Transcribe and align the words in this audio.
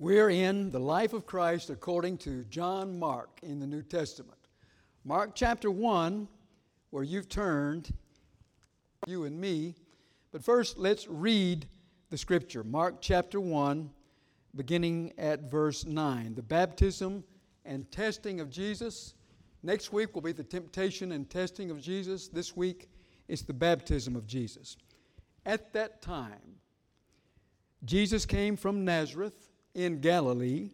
We're 0.00 0.30
in 0.30 0.70
the 0.70 0.78
life 0.78 1.12
of 1.12 1.26
Christ 1.26 1.68
according 1.68 2.16
to 2.18 2.44
John 2.44 2.98
Mark 2.98 3.38
in 3.42 3.60
the 3.60 3.66
New 3.66 3.82
Testament. 3.82 4.38
Mark 5.04 5.32
chapter 5.34 5.70
1, 5.70 6.26
where 6.88 7.04
you've 7.04 7.28
turned, 7.28 7.92
you 9.06 9.24
and 9.24 9.38
me. 9.38 9.74
But 10.32 10.42
first, 10.42 10.78
let's 10.78 11.06
read 11.06 11.66
the 12.08 12.16
scripture. 12.16 12.64
Mark 12.64 13.02
chapter 13.02 13.42
1, 13.42 13.90
beginning 14.56 15.12
at 15.18 15.50
verse 15.50 15.84
9. 15.84 16.34
The 16.34 16.42
baptism 16.44 17.22
and 17.66 17.90
testing 17.92 18.40
of 18.40 18.48
Jesus. 18.48 19.12
Next 19.62 19.92
week 19.92 20.14
will 20.14 20.22
be 20.22 20.32
the 20.32 20.42
temptation 20.42 21.12
and 21.12 21.28
testing 21.28 21.70
of 21.70 21.78
Jesus. 21.78 22.26
This 22.26 22.56
week, 22.56 22.88
it's 23.28 23.42
the 23.42 23.52
baptism 23.52 24.16
of 24.16 24.26
Jesus. 24.26 24.78
At 25.44 25.74
that 25.74 26.00
time, 26.00 26.56
Jesus 27.84 28.24
came 28.24 28.56
from 28.56 28.82
Nazareth 28.86 29.49
in 29.74 30.00
Galilee 30.00 30.70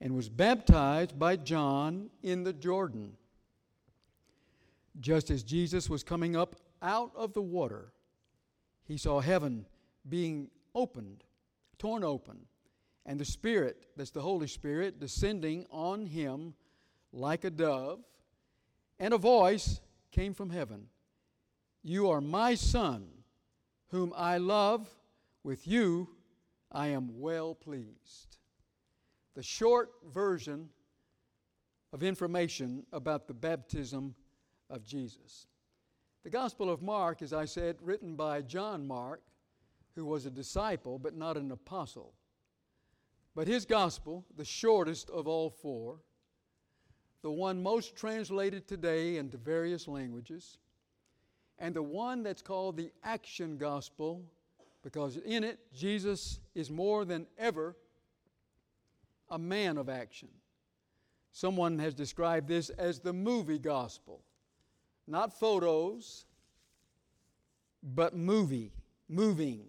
and 0.00 0.14
was 0.14 0.28
baptized 0.28 1.18
by 1.18 1.36
John 1.36 2.10
in 2.22 2.44
the 2.44 2.52
Jordan. 2.52 3.16
Just 5.00 5.30
as 5.30 5.42
Jesus 5.42 5.90
was 5.90 6.02
coming 6.02 6.36
up 6.36 6.56
out 6.82 7.12
of 7.16 7.32
the 7.32 7.42
water, 7.42 7.92
he 8.84 8.96
saw 8.96 9.20
heaven 9.20 9.66
being 10.08 10.48
opened, 10.74 11.24
torn 11.78 12.04
open, 12.04 12.38
and 13.04 13.18
the 13.18 13.24
Spirit, 13.24 13.86
that's 13.96 14.10
the 14.10 14.20
Holy 14.20 14.46
Spirit, 14.46 15.00
descending 15.00 15.66
on 15.70 16.06
him 16.06 16.54
like 17.12 17.44
a 17.44 17.50
dove, 17.50 18.00
and 18.98 19.14
a 19.14 19.18
voice 19.18 19.80
came 20.10 20.34
from 20.34 20.50
heaven 20.50 20.86
You 21.82 22.10
are 22.10 22.20
my 22.20 22.54
Son, 22.54 23.08
whom 23.90 24.12
I 24.16 24.38
love. 24.38 24.88
With 25.44 25.66
you 25.66 26.08
I 26.70 26.88
am 26.88 27.20
well 27.20 27.54
pleased. 27.54 28.38
The 29.34 29.42
short 29.42 29.90
version 30.12 30.68
of 31.92 32.02
information 32.02 32.84
about 32.92 33.26
the 33.26 33.34
baptism 33.34 34.14
of 34.68 34.84
Jesus. 34.84 35.46
The 36.24 36.30
Gospel 36.30 36.68
of 36.68 36.82
Mark, 36.82 37.22
as 37.22 37.32
I 37.32 37.46
said, 37.46 37.76
written 37.80 38.16
by 38.16 38.42
John 38.42 38.86
Mark, 38.86 39.22
who 39.94 40.04
was 40.04 40.26
a 40.26 40.30
disciple 40.30 40.98
but 40.98 41.16
not 41.16 41.36
an 41.36 41.50
apostle. 41.50 42.14
But 43.34 43.48
his 43.48 43.64
Gospel, 43.64 44.26
the 44.36 44.44
shortest 44.44 45.10
of 45.10 45.26
all 45.26 45.48
four, 45.48 46.00
the 47.22 47.30
one 47.30 47.62
most 47.62 47.96
translated 47.96 48.68
today 48.68 49.16
into 49.16 49.36
various 49.38 49.88
languages, 49.88 50.58
and 51.58 51.74
the 51.74 51.82
one 51.82 52.22
that's 52.22 52.42
called 52.42 52.76
the 52.76 52.92
Action 53.02 53.56
Gospel 53.56 54.24
because 54.88 55.18
in 55.18 55.44
it, 55.44 55.58
Jesus 55.74 56.40
is 56.54 56.70
more 56.70 57.04
than 57.04 57.26
ever 57.36 57.76
a 59.28 59.38
man 59.38 59.76
of 59.76 59.90
action. 59.90 60.28
Someone 61.30 61.78
has 61.78 61.92
described 61.92 62.48
this 62.48 62.70
as 62.70 62.98
the 62.98 63.12
movie 63.12 63.58
gospel. 63.58 64.22
Not 65.06 65.38
photos, 65.38 66.24
but 67.82 68.16
movie, 68.16 68.72
moving, 69.10 69.60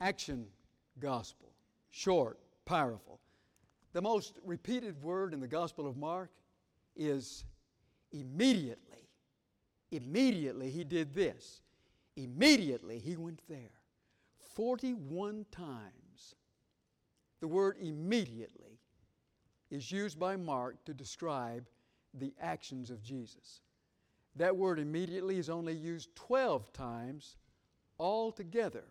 action 0.00 0.46
gospel. 0.98 1.50
Short, 1.90 2.38
powerful. 2.64 3.20
The 3.92 4.00
most 4.00 4.38
repeated 4.46 5.02
word 5.02 5.34
in 5.34 5.40
the 5.40 5.46
Gospel 5.46 5.86
of 5.86 5.98
Mark 5.98 6.30
is 6.96 7.44
immediately. 8.12 9.10
Immediately 9.90 10.70
he 10.70 10.84
did 10.84 11.12
this. 11.12 11.60
Immediately 12.16 12.98
he 12.98 13.14
went 13.16 13.42
there. 13.46 13.81
41 14.54 15.46
times 15.50 16.34
the 17.40 17.48
word 17.48 17.76
immediately 17.80 18.78
is 19.70 19.90
used 19.90 20.18
by 20.18 20.36
Mark 20.36 20.84
to 20.84 20.94
describe 20.94 21.66
the 22.14 22.32
actions 22.40 22.90
of 22.90 23.02
Jesus. 23.02 23.62
That 24.36 24.56
word 24.56 24.78
immediately 24.78 25.38
is 25.38 25.50
only 25.50 25.74
used 25.74 26.14
12 26.14 26.72
times 26.72 27.36
altogether 27.98 28.84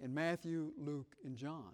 in 0.00 0.14
Matthew, 0.14 0.72
Luke, 0.78 1.16
and 1.24 1.36
John. 1.36 1.72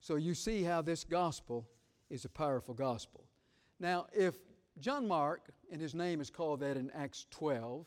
So 0.00 0.16
you 0.16 0.34
see 0.34 0.62
how 0.62 0.82
this 0.82 1.04
gospel 1.04 1.68
is 2.10 2.24
a 2.24 2.28
powerful 2.28 2.74
gospel. 2.74 3.24
Now, 3.80 4.06
if 4.12 4.34
John 4.80 5.06
Mark, 5.06 5.50
and 5.70 5.80
his 5.80 5.94
name 5.94 6.20
is 6.20 6.30
called 6.30 6.60
that 6.60 6.76
in 6.76 6.90
Acts 6.92 7.26
12, 7.30 7.86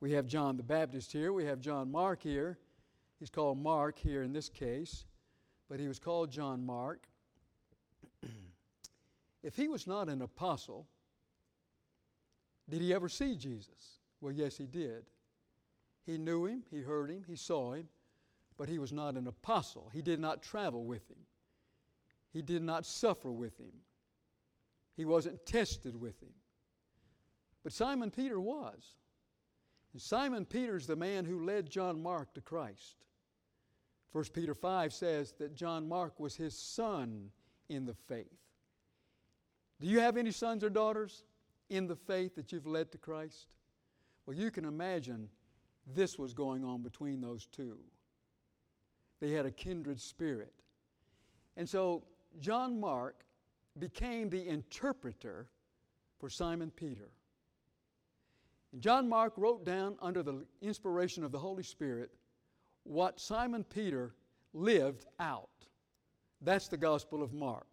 we 0.00 0.12
have 0.12 0.26
John 0.26 0.56
the 0.56 0.62
Baptist 0.62 1.12
here, 1.12 1.32
we 1.32 1.44
have 1.44 1.60
John 1.60 1.92
Mark 1.92 2.22
here, 2.22 2.58
He's 3.20 3.30
called 3.30 3.62
Mark 3.62 3.98
here 3.98 4.22
in 4.22 4.32
this 4.32 4.48
case, 4.48 5.04
but 5.68 5.78
he 5.78 5.86
was 5.86 5.98
called 5.98 6.30
John 6.30 6.64
Mark. 6.64 7.06
if 9.42 9.54
he 9.54 9.68
was 9.68 9.86
not 9.86 10.08
an 10.08 10.22
apostle, 10.22 10.88
did 12.68 12.80
he 12.80 12.94
ever 12.94 13.10
see 13.10 13.36
Jesus? 13.36 13.98
Well, 14.22 14.32
yes, 14.32 14.56
he 14.56 14.66
did. 14.66 15.04
He 16.06 16.16
knew 16.16 16.46
him, 16.46 16.62
he 16.70 16.80
heard 16.80 17.10
him, 17.10 17.24
he 17.28 17.36
saw 17.36 17.74
him, 17.74 17.88
but 18.56 18.70
he 18.70 18.78
was 18.78 18.90
not 18.90 19.16
an 19.16 19.26
apostle. 19.26 19.90
He 19.92 20.00
did 20.00 20.18
not 20.18 20.42
travel 20.42 20.84
with 20.84 21.08
him, 21.10 21.20
he 22.32 22.40
did 22.40 22.62
not 22.62 22.86
suffer 22.86 23.30
with 23.30 23.58
him, 23.58 23.72
he 24.96 25.04
wasn't 25.04 25.44
tested 25.44 25.94
with 25.94 26.20
him. 26.22 26.32
But 27.62 27.74
Simon 27.74 28.10
Peter 28.10 28.40
was. 28.40 28.94
And 29.92 30.00
Simon 30.00 30.46
Peter 30.46 30.76
is 30.76 30.86
the 30.86 30.96
man 30.96 31.24
who 31.24 31.44
led 31.44 31.68
John 31.68 32.02
Mark 32.02 32.32
to 32.34 32.40
Christ. 32.40 32.96
1 34.12 34.24
Peter 34.32 34.54
5 34.54 34.92
says 34.92 35.32
that 35.38 35.54
John 35.54 35.88
Mark 35.88 36.18
was 36.18 36.34
his 36.34 36.56
son 36.56 37.30
in 37.68 37.84
the 37.84 37.94
faith. 37.94 38.26
Do 39.80 39.86
you 39.86 40.00
have 40.00 40.16
any 40.16 40.32
sons 40.32 40.64
or 40.64 40.70
daughters 40.70 41.24
in 41.68 41.86
the 41.86 41.96
faith 41.96 42.34
that 42.34 42.52
you've 42.52 42.66
led 42.66 42.90
to 42.92 42.98
Christ? 42.98 43.46
Well, 44.26 44.36
you 44.36 44.50
can 44.50 44.64
imagine 44.64 45.28
this 45.94 46.18
was 46.18 46.34
going 46.34 46.64
on 46.64 46.82
between 46.82 47.20
those 47.20 47.46
two. 47.46 47.78
They 49.20 49.30
had 49.30 49.46
a 49.46 49.50
kindred 49.50 50.00
spirit. 50.00 50.52
And 51.56 51.68
so 51.68 52.04
John 52.40 52.80
Mark 52.80 53.24
became 53.78 54.28
the 54.28 54.46
interpreter 54.46 55.48
for 56.18 56.28
Simon 56.28 56.70
Peter. 56.70 57.10
And 58.72 58.80
John 58.82 59.08
Mark 59.08 59.34
wrote 59.36 59.64
down 59.64 59.96
under 60.00 60.22
the 60.22 60.44
inspiration 60.60 61.24
of 61.24 61.32
the 61.32 61.38
Holy 61.38 61.62
Spirit 61.62 62.10
what 62.90 63.20
Simon 63.20 63.62
Peter 63.62 64.12
lived 64.52 65.06
out. 65.20 65.48
That's 66.40 66.66
the 66.66 66.76
Gospel 66.76 67.22
of 67.22 67.32
Mark. 67.32 67.68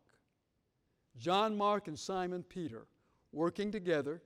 John 1.17 1.57
Mark 1.57 1.87
and 1.87 1.97
Simon 1.97 2.43
Peter 2.43 2.85
working 3.31 3.71
together 3.71 4.21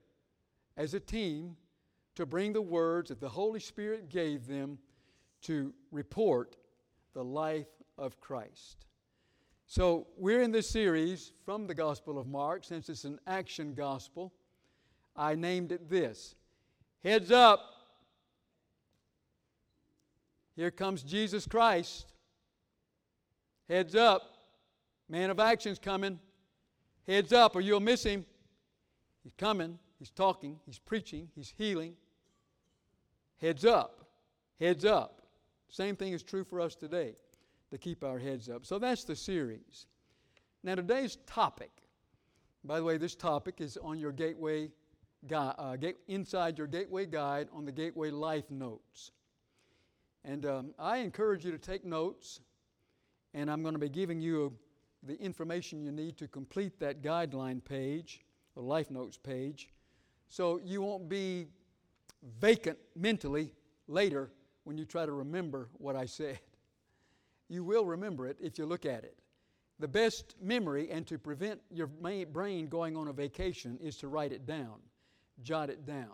as 0.75 0.94
a 0.94 1.00
team 1.00 1.56
to 2.16 2.25
bring 2.25 2.52
the 2.52 2.62
words 2.62 3.07
that 3.07 3.22
the 3.22 3.29
Holy 3.29 3.62
Spirit 3.62 4.09
gave 4.09 4.47
them 4.47 4.78
to 5.44 5.74
report 5.91 6.57
the 7.13 7.23
life 7.23 7.69
of 7.97 8.19
Christ. 8.19 8.85
So, 9.68 10.08
we're 10.18 10.41
in 10.41 10.52
this 10.52 10.69
series 10.69 11.31
from 11.46 11.68
the 11.68 11.73
Gospel 11.73 12.19
of 12.19 12.28
Mark, 12.28 12.66
since 12.66 12.90
it's 12.90 13.06
an 13.06 13.18
action 13.28 13.73
gospel. 13.73 14.34
I 15.16 15.35
named 15.35 15.72
it 15.72 15.90
this 15.90 16.35
Heads 17.02 17.31
Up, 17.31 17.62
here 20.56 20.72
comes 20.72 21.04
Jesus 21.04 21.46
Christ. 21.46 22.06
Heads 23.70 23.96
up. 23.96 24.24
Man 25.10 25.30
of 25.30 25.40
action's 25.40 25.80
coming. 25.80 26.20
Heads 27.08 27.34
up, 27.34 27.56
or 27.56 27.62
you'll 27.62 27.80
miss 27.80 28.04
him. 28.04 28.26
He's 29.24 29.34
coming. 29.38 29.78
He's 30.00 30.10
talking. 30.10 30.60
He's 30.66 30.80
preaching. 30.80 31.30
He's 31.36 31.54
healing. 31.58 31.94
Heads 33.40 33.66
up. 33.66 34.06
Heads 34.60 34.86
up. 34.86 35.22
Same 35.70 35.96
thing 35.96 36.14
is 36.14 36.24
true 36.24 36.44
for 36.44 36.60
us 36.60 36.76
today 36.76 37.16
to 37.72 37.78
keep 37.78 38.04
our 38.04 38.20
heads 38.20 38.50
up. 38.50 38.66
So 38.66 38.78
that's 38.78 39.04
the 39.04 39.16
series. 39.16 39.88
Now, 40.64 40.76
today's 40.76 41.18
topic, 41.26 41.72
by 42.64 42.78
the 42.78 42.84
way, 42.84 42.97
this 42.97 43.16
topic 43.16 43.62
is 43.62 43.78
on 43.78 43.97
your 43.97 44.12
Gateway 44.12 44.70
uh, 45.34 45.78
inside 46.08 46.58
your 46.58 46.68
Gateway 46.68 47.06
guide 47.06 47.47
on 47.54 47.66
the 47.66 47.72
Gateway 47.72 48.12
Life 48.12 48.50
Notes. 48.50 49.12
And 50.23 50.46
um, 50.46 50.73
I 50.78 50.97
encourage 50.97 51.46
you 51.46 51.52
to 51.52 51.58
take 51.58 51.84
notes, 51.84 52.41
and 53.34 53.50
I'm 53.50 53.62
going 53.62 53.73
to 53.73 53.79
be 53.79 53.90
giving 53.90 54.22
you 54.22 54.53
the 55.03 55.20
information 55.20 55.82
you 55.82 55.91
need 55.91 56.18
to 56.18 56.28
complete 56.28 56.79
that 56.79 57.02
guideline 57.02 57.64
page, 57.64 58.22
the 58.53 58.62
life 58.62 58.91
notes 58.91 59.18
page, 59.18 59.70
so 60.29 60.59
you 60.64 60.82
won't 60.82 61.09
be 61.09 61.47
vacant 62.40 62.78
mentally 62.96 63.53
later 63.88 64.32
when 64.64 64.78
you 64.78 64.85
try 64.85 65.06
to 65.06 65.12
remember 65.12 65.70
what 65.78 65.96
I 65.96 66.06
said. 66.06 66.40
You 67.50 67.64
will 67.64 67.85
remember 67.85 68.28
it 68.28 68.38
if 68.40 68.58
you 68.58 68.66
look 68.66 68.85
at 68.85 69.03
it. 69.03 69.18
The 69.79 69.88
best 69.88 70.35
memory 70.40 70.91
and 70.91 71.08
to 71.08 71.18
prevent 71.18 71.59
your 71.72 71.88
brain 71.88 72.68
going 72.68 72.96
on 72.96 73.08
a 73.08 73.14
vacation 73.14 73.78
is 73.82 73.97
to 73.97 74.08
write 74.08 74.32
it 74.32 74.46
down, 74.46 74.76
jot 75.41 75.72
it 75.72 75.85
down. 75.85 76.14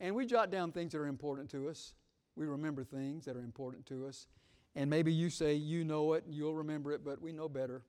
And 0.00 0.14
we 0.14 0.24
jot 0.24 0.50
down 0.50 0.72
things 0.72 0.92
that 0.92 0.98
are 0.98 1.06
important 1.06 1.50
to 1.50 1.68
us 1.68 1.92
we 2.36 2.46
remember 2.46 2.84
things 2.84 3.24
that 3.24 3.36
are 3.36 3.42
important 3.42 3.86
to 3.86 4.06
us. 4.06 4.26
And 4.74 4.90
maybe 4.90 5.12
you 5.12 5.30
say 5.30 5.54
you 5.54 5.84
know 5.84 6.12
it 6.12 6.24
and 6.26 6.34
you'll 6.34 6.54
remember 6.54 6.92
it, 6.92 7.04
but 7.04 7.20
we 7.20 7.32
know 7.32 7.48
better. 7.48 7.82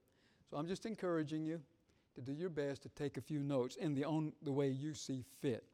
So 0.49 0.57
I'm 0.57 0.67
just 0.67 0.85
encouraging 0.85 1.45
you 1.45 1.59
to 2.15 2.21
do 2.21 2.31
your 2.31 2.49
best 2.49 2.81
to 2.83 2.89
take 2.89 3.17
a 3.17 3.21
few 3.21 3.39
notes 3.39 3.75
in 3.75 3.94
the, 3.94 4.05
own, 4.05 4.31
the 4.41 4.51
way 4.51 4.69
you 4.69 4.94
see 4.94 5.23
fit. 5.41 5.65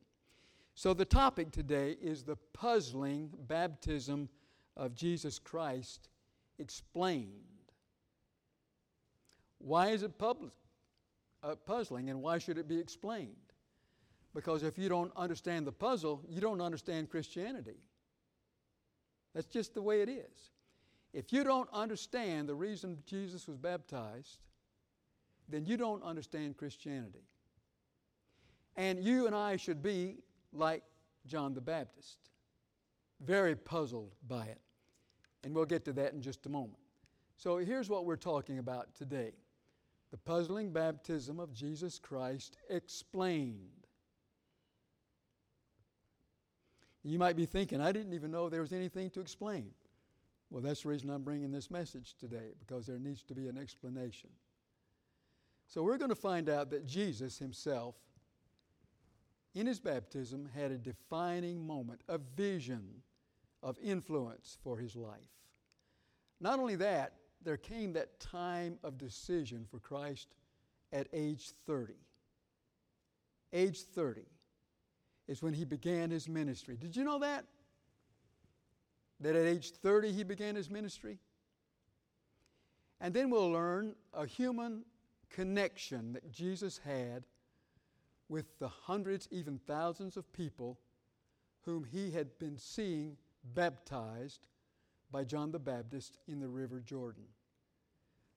So 0.76 0.94
the 0.94 1.06
topic 1.06 1.52
today 1.52 1.96
is 2.02 2.24
the 2.24 2.36
puzzling 2.54 3.30
baptism 3.48 4.28
of 4.76 4.96
Jesus 4.96 5.38
Christ 5.38 6.10
explained. 6.58 7.30
Why 9.60 9.90
is 9.90 10.02
it 10.04 10.12
uh, 10.22 11.56
puzzling 11.66 12.10
and 12.10 12.22
why 12.22 12.40
should 12.40 12.58
it 12.58 12.68
be 12.68 12.80
explained? 12.80 13.36
Because 14.34 14.64
if 14.64 14.80
you 14.80 14.90
don't 14.90 15.12
understand 15.16 15.68
the 15.68 15.72
puzzle, 15.72 16.24
you 16.28 16.42
don't 16.42 16.60
understand 16.60 17.10
Christianity. 17.10 17.78
That's 19.34 19.48
just 19.48 19.74
the 19.74 19.82
way 19.82 20.02
it 20.02 20.10
is. 20.10 20.52
If 21.14 21.32
you 21.32 21.44
don't 21.44 21.70
understand 21.72 22.50
the 22.50 22.56
reason 22.56 22.98
Jesus 23.06 23.48
was 23.48 23.58
baptized, 23.58 24.40
then 25.50 25.66
you 25.66 25.78
don't 25.78 26.04
understand 26.04 26.58
Christianity. 26.58 27.24
And 28.76 29.04
you 29.04 29.28
and 29.28 29.36
I 29.36 29.58
should 29.58 29.84
be 29.84 30.18
like 30.52 30.84
John 31.28 31.54
the 31.54 31.62
Baptist, 31.62 32.18
very 33.22 33.56
puzzled 33.56 34.16
by 34.28 34.46
it. 34.46 34.60
And 35.44 35.54
we'll 35.54 35.66
get 35.66 35.86
to 35.86 35.94
that 35.94 36.14
in 36.14 36.22
just 36.22 36.46
a 36.46 36.50
moment. 36.50 36.80
So 37.38 37.58
here's 37.58 37.90
what 37.90 38.06
we're 38.06 38.16
talking 38.16 38.60
about 38.60 38.96
today 38.96 39.34
the 40.12 40.18
puzzling 40.18 40.72
baptism 40.72 41.40
of 41.40 41.52
Jesus 41.54 41.98
Christ 41.98 42.58
explained. 42.70 43.83
You 47.04 47.20
might 47.20 47.36
be 47.36 47.46
thinking, 47.46 47.82
I 47.82 47.92
didn't 47.92 48.14
even 48.14 48.32
know 48.32 48.50
there 48.50 48.62
was 48.62 48.72
anything 48.72 49.10
to 49.12 49.20
explain. 49.20 49.72
Well, 50.50 50.62
that's 50.62 50.84
the 50.84 50.90
reason 50.90 51.10
I'm 51.10 51.24
bringing 51.24 51.52
this 51.52 51.70
message 51.70 52.16
today, 52.18 52.54
because 52.60 52.86
there 52.86 53.00
needs 53.00 53.24
to 53.24 53.34
be 53.34 53.48
an 53.48 53.58
explanation. 53.58 54.30
So 55.68 55.84
we're 55.84 55.98
going 55.98 56.10
to 56.10 56.16
find 56.16 56.50
out 56.50 56.70
that 56.70 56.86
Jesus 56.86 57.40
himself, 57.40 57.96
in 59.54 59.68
his 59.68 59.80
baptism, 59.80 60.50
had 60.56 60.72
a 60.72 60.78
defining 60.78 61.66
moment, 61.66 62.02
a 62.08 62.18
vision 62.18 63.02
of 63.62 63.78
influence 63.84 64.58
for 64.64 64.78
his 64.78 64.96
life. 64.96 65.20
Not 66.40 66.60
only 66.60 66.76
that, 66.76 67.14
there 67.44 67.58
came 67.58 67.94
that 67.94 68.20
time 68.20 68.78
of 68.84 68.98
decision 68.98 69.66
for 69.70 69.80
Christ 69.80 70.36
at 70.94 71.08
age 71.12 71.52
30. 71.66 71.94
Age 73.52 73.82
30 73.82 74.22
is 75.28 75.42
when 75.42 75.54
he 75.54 75.66
began 75.66 76.12
his 76.12 76.28
ministry. 76.28 76.78
Did 76.78 76.96
you 76.96 77.04
know 77.04 77.20
that? 77.20 77.46
That 79.20 79.36
at 79.36 79.46
age 79.46 79.72
30 79.72 80.12
he 80.12 80.24
began 80.24 80.56
his 80.56 80.70
ministry? 80.70 81.20
And 83.00 83.14
then 83.14 83.30
we'll 83.30 83.52
learn 83.52 83.96
a 84.14 84.26
human 84.26 84.84
connection 85.30 86.14
that 86.14 86.32
Jesus 86.32 86.80
had 86.86 87.24
with 88.30 88.58
the 88.60 88.68
hundreds, 88.68 89.28
even 89.32 89.60
thousands 89.68 90.18
of 90.18 90.32
people 90.34 90.80
whom 91.62 91.84
he 91.84 92.12
had 92.12 92.38
been 92.40 92.58
seeing 92.58 93.18
baptized 93.54 94.48
by 95.12 95.24
John 95.24 95.52
the 95.52 95.60
Baptist 95.60 96.18
in 96.28 96.40
the 96.40 96.48
River 96.48 96.82
Jordan. 96.82 97.24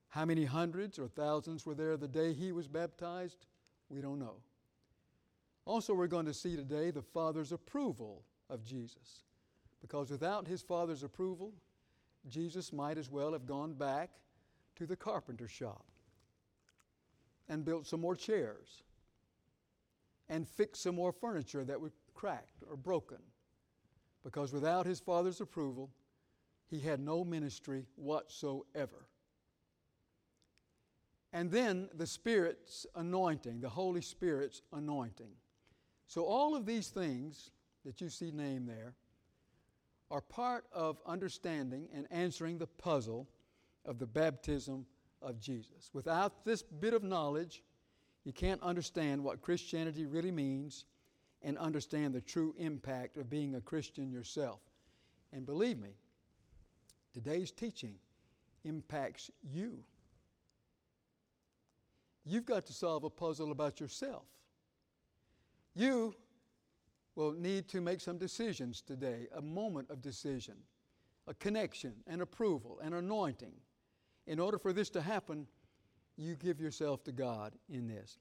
How 0.09 0.25
many 0.25 0.45
hundreds 0.45 0.99
or 0.99 1.09
thousands 1.09 1.67
were 1.67 1.75
there 1.75 1.97
the 1.97 2.09
day 2.09 2.33
he 2.33 2.53
was 2.53 2.69
baptized? 2.69 3.47
We 3.89 4.01
don't 4.01 4.19
know. 4.19 4.37
Also, 5.67 5.93
we're 5.93 6.07
going 6.07 6.27
to 6.27 6.33
see 6.33 6.55
today 6.57 6.91
the 6.91 7.03
Father's 7.03 7.51
approval 7.51 8.23
of 8.49 8.65
Jesus. 8.65 9.25
Because 9.83 10.11
without 10.11 10.47
his 10.47 10.63
Father's 10.63 11.03
approval, 11.03 11.53
Jesus 12.29 12.73
might 12.73 12.97
as 12.97 13.11
well 13.11 13.33
have 13.33 13.47
gone 13.47 13.75
back 13.75 14.11
to 14.77 14.87
the 14.87 14.97
carpenter 14.97 15.49
shop 15.49 15.85
and 17.49 17.65
built 17.65 17.87
some 17.87 18.01
more 18.01 18.15
chairs 18.17 18.83
and 20.29 20.49
fixed 20.49 20.83
some 20.83 20.95
more 20.95 21.13
furniture 21.13 21.65
that 21.65 21.81
was 21.81 21.93
cracked 22.15 22.63
or 22.69 22.77
broken. 22.77 23.19
Because 24.25 24.53
without 24.53 24.87
his 24.87 25.01
Father's 25.01 25.41
approval, 25.41 25.91
he 26.69 26.81
had 26.81 27.01
no 27.01 27.25
ministry 27.25 27.87
whatsoever. 27.97 29.09
And 31.33 31.51
then 31.51 31.89
the 31.95 32.07
Spirit's 32.07 32.87
anointing, 32.95 33.61
the 33.61 33.69
Holy 33.69 34.01
Spirit's 34.01 34.63
anointing. 34.73 35.31
So, 36.07 36.25
all 36.25 36.55
of 36.55 36.67
these 36.67 36.89
things 36.89 37.51
that 37.85 38.01
you 38.01 38.09
see 38.09 38.31
named 38.31 38.69
there 38.69 38.95
are 40.11 40.21
part 40.21 40.65
of 40.73 41.01
understanding 41.07 41.89
and 41.93 42.07
answering 42.11 42.59
the 42.59 42.67
puzzle 42.67 43.29
of 43.85 43.99
the 43.99 44.07
baptism 44.07 44.87
of 45.21 45.41
Jesus. 45.41 45.91
Without 45.93 46.45
this 46.45 46.63
bit 46.63 46.95
of 46.95 47.03
knowledge, 47.03 47.63
you 48.25 48.33
can't 48.33 48.63
understand 48.63 49.23
what 49.23 49.43
Christianity 49.43 50.07
really 50.07 50.31
means 50.31 50.85
and 51.43 51.59
understand 51.59 52.15
the 52.15 52.21
true 52.21 52.55
impact 52.59 53.17
of 53.17 53.31
being 53.31 53.55
a 53.55 53.61
Christian 53.61 54.11
yourself. 54.11 54.61
And 55.33 55.45
believe 55.45 55.79
me, 55.79 55.91
today's 57.13 57.51
teaching 57.51 57.95
impacts 58.65 59.31
you. 59.43 59.79
You've 62.25 62.47
got 62.47 62.67
to 62.67 62.73
solve 62.73 63.05
a 63.05 63.11
puzzle 63.11 63.53
about 63.53 63.81
yourself. 63.81 64.25
You 65.77 66.15
will 67.17 67.33
need 67.33 67.69
to 67.69 67.83
make 67.83 68.01
some 68.01 68.17
decisions 68.17 68.81
today, 68.81 69.29
a 69.37 69.43
moment 69.43 69.91
of 69.91 70.01
decision, 70.01 70.55
a 71.27 71.35
connection, 71.35 71.93
an 72.07 72.23
approval, 72.23 72.81
an 72.83 72.95
anointing. 72.95 73.53
In 74.27 74.41
order 74.41 74.59
for 74.59 74.73
this 74.73 74.89
to 74.91 75.03
happen, 75.03 75.47
you 76.17 76.35
give 76.35 76.61
yourself 76.61 77.05
to 77.05 77.13
God 77.13 77.53
in 77.69 77.87
this. 77.87 78.19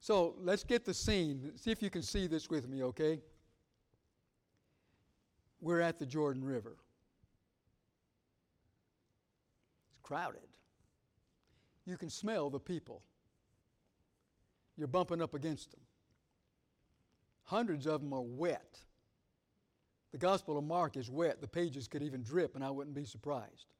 So 0.00 0.34
let's 0.40 0.64
get 0.64 0.86
the 0.86 0.94
scene. 0.94 1.52
See 1.56 1.70
if 1.70 1.82
you 1.82 1.90
can 1.90 2.02
see 2.02 2.26
this 2.26 2.48
with 2.48 2.66
me, 2.66 2.82
okay? 2.84 3.20
We're 5.60 5.82
at 5.82 5.98
the 5.98 6.06
Jordan 6.06 6.42
River. 6.42 6.76
It's 9.90 10.00
crowded. 10.02 10.40
You 11.84 11.98
can 11.98 12.08
smell 12.08 12.48
the 12.48 12.58
people. 12.58 13.02
You're 14.78 14.88
bumping 14.88 15.20
up 15.20 15.34
against 15.34 15.72
them. 15.72 15.80
Hundreds 17.50 17.84
of 17.88 18.00
them 18.00 18.12
are 18.12 18.22
wet. 18.22 18.78
The 20.12 20.18
Gospel 20.18 20.56
of 20.56 20.62
Mark 20.62 20.96
is 20.96 21.10
wet. 21.10 21.40
The 21.40 21.48
pages 21.48 21.88
could 21.88 22.00
even 22.00 22.22
drip, 22.22 22.54
and 22.54 22.62
I 22.62 22.70
wouldn't 22.70 22.94
be 22.94 23.04
surprised. 23.04 23.74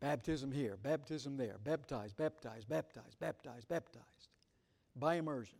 Baptism 0.00 0.50
here, 0.50 0.78
baptism 0.82 1.36
there, 1.36 1.56
baptized, 1.62 2.16
baptized, 2.16 2.66
baptized, 2.66 3.18
baptized, 3.20 3.68
baptized 3.68 4.30
by 4.98 5.16
immersion. 5.16 5.58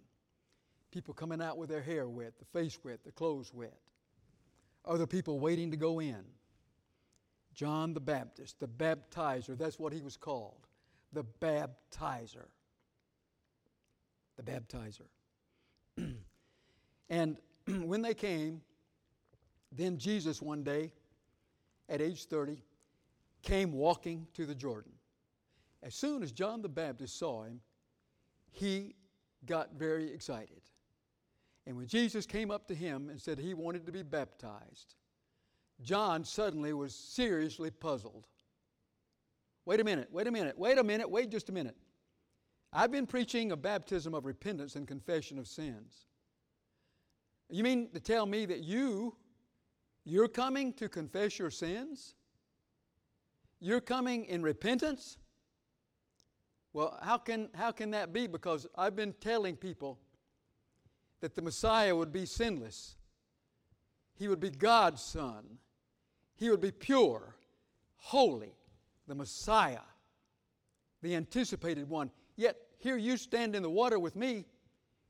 People 0.91 1.13
coming 1.13 1.43
out 1.43 1.59
with 1.59 1.69
their 1.69 1.83
hair 1.83 2.09
wet, 2.09 2.33
the 2.39 2.47
face 2.47 2.79
wet, 2.83 3.01
the 3.05 3.13
clothes 3.13 3.53
wet. 3.53 3.77
Other 4.87 5.07
people 5.07 5.39
waiting 5.39 5.71
to 5.73 5.77
go 5.77 6.01
in. 6.01 6.25
John 7.53 7.93
the 7.93 8.01
Baptist, 8.01 8.59
the 8.59 8.69
baptizer, 8.69 9.59
that's 9.59 9.79
what 9.79 9.93
he 9.93 10.01
was 10.01 10.17
called. 10.17 10.67
The 11.13 11.25
baptizer. 11.43 12.47
The 14.39 14.43
baptizer. 14.43 15.09
And 17.09 17.37
when 17.67 18.03
they 18.03 18.15
came, 18.15 18.61
then 19.73 19.99
Jesus 19.99 20.41
one 20.41 20.63
day, 20.63 20.93
at 21.89 22.01
age 22.01 22.25
30, 22.25 22.63
came 23.43 23.73
walking 23.73 24.27
to 24.35 24.47
the 24.47 24.55
Jordan. 24.55 24.93
As 25.83 25.95
soon 25.95 26.23
as 26.23 26.33
John 26.33 26.63
the 26.63 26.69
Baptist 26.69 27.19
saw 27.19 27.45
him, 27.45 27.61
he 28.51 28.95
got 29.45 29.75
very 29.75 30.13
excited. 30.13 30.63
And 31.67 31.77
when 31.77 31.87
Jesus 31.87 32.27
came 32.27 32.51
up 32.51 32.67
to 32.69 32.75
him 32.75 33.09
and 33.11 33.21
said 33.21 33.39
he 33.39 33.55
wanted 33.55 33.87
to 33.87 33.93
be 33.93 34.03
baptized, 34.03 34.95
John 35.83 36.25
suddenly 36.25 36.73
was 36.73 36.95
seriously 36.95 37.71
puzzled. 37.71 38.27
Wait 39.65 39.81
a 39.81 39.85
minute, 39.85 40.09
wait 40.13 40.27
a 40.27 40.31
minute, 40.31 40.57
wait 40.57 40.79
a 40.79 40.85
minute, 40.85 41.11
wait 41.11 41.31
just 41.31 41.49
a 41.49 41.53
minute. 41.53 41.77
I've 42.73 42.93
been 42.93 43.07
preaching 43.07 43.53
a 43.53 43.57
baptism 43.57 44.15
of 44.15 44.25
repentance 44.25 44.77
and 44.77 44.87
confession 44.87 45.39
of 45.39 45.47
sins. 45.47 46.07
You 47.49 47.63
mean 47.63 47.91
to 47.95 48.01
tell 48.01 48.27
me 48.27 48.47
that 48.47 48.61
you, 48.61 49.15
you're 50.05 50.29
coming 50.29 50.73
to 50.75 50.89
confess 50.89 51.39
your 51.39 51.51
sins? 51.51 52.15
You're 53.61 53.81
coming 53.81 54.25
in 54.25 54.43
repentance? 54.43 55.19
Well, 56.73 56.99
how 57.03 57.19
can, 57.19 57.49
how 57.55 57.73
can 57.73 57.93
that 57.93 58.13
be? 58.13 58.27
Because 58.27 58.67
I've 58.77 58.97
been 58.97 59.15
telling 59.15 59.57
people 59.57 59.99
that 61.21 61.35
the 61.35 61.43
Messiah 61.43 61.95
would 61.95 62.13
be 62.13 62.27
sinless. 62.27 62.97
He 64.15 64.29
would 64.29 64.41
be 64.41 64.51
God's 64.51 65.03
Son. 65.03 65.59
He 66.35 66.51
would 66.51 66.61
be 66.61 66.73
pure, 66.73 67.35
holy, 67.97 68.55
the 69.07 69.15
Messiah, 69.15 69.87
the 71.03 71.15
anticipated 71.15 71.89
one. 71.89 72.11
Yet 72.37 72.57
here 72.79 72.97
you 72.97 73.17
stand 73.17 73.57
in 73.57 73.63
the 73.63 73.71
water 73.71 73.99
with 73.99 74.17
me 74.17 74.45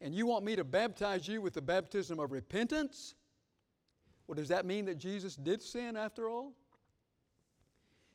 and 0.00 0.14
you 0.14 0.26
want 0.26 0.44
me 0.44 0.56
to 0.56 0.64
baptize 0.64 1.26
you 1.26 1.40
with 1.40 1.54
the 1.54 1.62
baptism 1.62 2.18
of 2.20 2.32
repentance? 2.32 3.14
Well, 4.26 4.34
does 4.34 4.48
that 4.48 4.66
mean 4.66 4.84
that 4.86 4.98
Jesus 4.98 5.36
did 5.36 5.62
sin 5.62 5.96
after 5.96 6.28
all? 6.28 6.52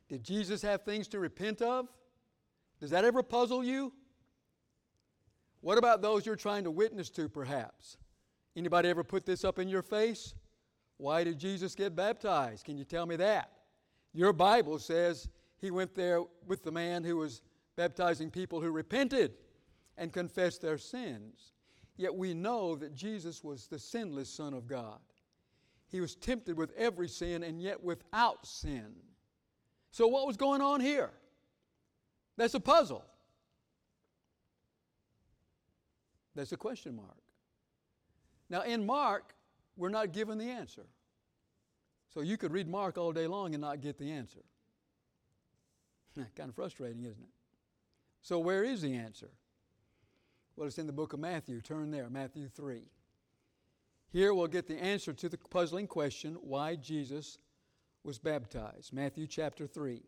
Did 0.08 0.22
Jesus 0.22 0.62
have 0.62 0.82
things 0.82 1.08
to 1.08 1.18
repent 1.18 1.62
of? 1.62 1.88
Does 2.80 2.90
that 2.90 3.04
ever 3.04 3.22
puzzle 3.22 3.64
you? 3.64 3.92
What 5.60 5.78
about 5.78 6.02
those 6.02 6.26
you're 6.26 6.36
trying 6.36 6.64
to 6.64 6.70
witness 6.70 7.08
to, 7.10 7.28
perhaps? 7.28 7.96
Anybody 8.56 8.88
ever 8.88 9.04
put 9.04 9.24
this 9.24 9.44
up 9.44 9.58
in 9.58 9.68
your 9.68 9.82
face? 9.82 10.34
Why 10.98 11.24
did 11.24 11.38
Jesus 11.38 11.74
get 11.74 11.96
baptized? 11.96 12.64
Can 12.64 12.76
you 12.76 12.84
tell 12.84 13.06
me 13.06 13.16
that? 13.16 13.50
Your 14.12 14.32
Bible 14.32 14.78
says 14.78 15.28
he 15.58 15.70
went 15.70 15.94
there 15.94 16.22
with 16.46 16.62
the 16.62 16.72
man 16.72 17.04
who 17.04 17.16
was 17.16 17.40
baptizing 17.76 18.30
people 18.30 18.60
who 18.60 18.70
repented 18.70 19.32
and 19.96 20.12
confessed 20.12 20.60
their 20.60 20.78
sins. 20.78 21.52
Yet 21.96 22.14
we 22.14 22.34
know 22.34 22.74
that 22.76 22.94
Jesus 22.94 23.44
was 23.44 23.66
the 23.66 23.78
sinless 23.78 24.30
Son 24.30 24.54
of 24.54 24.66
God. 24.66 24.98
He 25.88 26.00
was 26.00 26.14
tempted 26.14 26.56
with 26.56 26.72
every 26.76 27.08
sin 27.08 27.42
and 27.42 27.60
yet 27.60 27.82
without 27.82 28.46
sin. 28.46 28.94
So, 29.90 30.06
what 30.06 30.26
was 30.26 30.38
going 30.38 30.62
on 30.62 30.80
here? 30.80 31.10
That's 32.38 32.54
a 32.54 32.60
puzzle. 32.60 33.04
That's 36.34 36.52
a 36.52 36.56
question 36.56 36.96
mark. 36.96 37.08
Now, 38.48 38.62
in 38.62 38.86
Mark, 38.86 39.34
we're 39.76 39.90
not 39.90 40.12
given 40.12 40.38
the 40.38 40.48
answer. 40.48 40.86
So 42.12 42.20
you 42.20 42.36
could 42.36 42.52
read 42.52 42.68
Mark 42.68 42.98
all 42.98 43.12
day 43.12 43.26
long 43.26 43.54
and 43.54 43.60
not 43.60 43.80
get 43.80 43.98
the 43.98 44.10
answer. 44.10 44.42
kind 46.36 46.48
of 46.48 46.54
frustrating, 46.54 47.02
isn't 47.02 47.22
it? 47.22 47.30
So, 48.22 48.38
where 48.38 48.64
is 48.64 48.82
the 48.82 48.94
answer? 48.94 49.30
Well, 50.56 50.66
it's 50.66 50.78
in 50.78 50.86
the 50.86 50.92
book 50.92 51.14
of 51.14 51.20
Matthew. 51.20 51.60
Turn 51.60 51.90
there, 51.90 52.10
Matthew 52.10 52.48
3. 52.48 52.82
Here 54.10 54.34
we'll 54.34 54.48
get 54.48 54.66
the 54.66 54.78
answer 54.78 55.14
to 55.14 55.28
the 55.28 55.38
puzzling 55.38 55.86
question 55.86 56.36
why 56.42 56.76
Jesus 56.76 57.38
was 58.04 58.18
baptized. 58.18 58.92
Matthew 58.92 59.26
chapter 59.26 59.66
3. 59.66 60.02